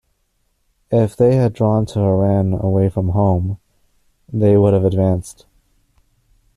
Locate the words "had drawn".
1.35-1.85